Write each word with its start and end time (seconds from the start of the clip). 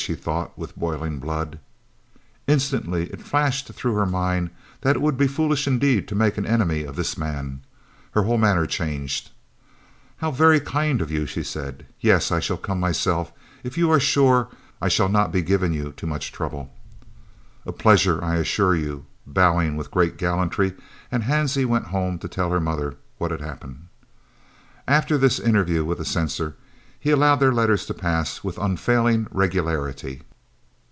she 0.01 0.15
thought, 0.15 0.57
with 0.57 0.75
boiling 0.75 1.19
blood. 1.19 1.59
Instantly 2.47 3.03
it 3.13 3.21
flashed 3.21 3.67
through 3.67 3.93
her 3.93 4.05
mind 4.07 4.49
that 4.81 4.95
it 4.95 4.99
would 5.01 5.15
be 5.15 5.27
foolish 5.27 5.67
indeed 5.67 6.07
to 6.07 6.15
make 6.15 6.39
an 6.39 6.45
enemy 6.47 6.83
of 6.83 6.95
this 6.95 7.19
man. 7.19 7.61
Her 8.13 8.23
whole 8.23 8.39
manner 8.39 8.65
changed. 8.65 9.29
"How 10.17 10.31
very 10.31 10.59
kind 10.59 11.03
of 11.03 11.11
you!" 11.11 11.27
she 11.27 11.43
said. 11.43 11.85
"Yes, 11.99 12.31
I 12.31 12.39
shall 12.39 12.57
come 12.57 12.79
myself 12.79 13.31
if 13.63 13.77
you 13.77 13.91
are 13.91 13.99
sure 13.99 14.47
I 14.81 14.87
shall 14.87 15.07
not 15.07 15.31
be 15.31 15.43
giving 15.43 15.71
you 15.71 15.91
too 15.91 16.07
much 16.07 16.31
trouble." 16.31 16.73
"A 17.67 17.71
pleasure, 17.71 18.23
I 18.23 18.37
assure 18.37 18.75
you," 18.75 19.05
bowing 19.27 19.77
with 19.77 19.91
great 19.91 20.17
gallantry, 20.17 20.73
and 21.11 21.21
Hansie 21.23 21.63
went 21.67 21.85
home 21.93 22.17
to 22.17 22.27
tell 22.27 22.49
her 22.49 22.59
mother 22.59 22.95
what 23.19 23.29
had 23.29 23.41
happened. 23.41 23.85
After 24.87 25.15
this 25.15 25.39
interview 25.39 25.85
with 25.85 25.99
the 25.99 26.05
censor, 26.05 26.55
he 27.03 27.09
allowed 27.09 27.37
their 27.37 27.51
letters 27.51 27.87
to 27.87 27.95
pass 27.95 28.43
with 28.43 28.59
unfailing 28.59 29.25
regularity. 29.31 30.21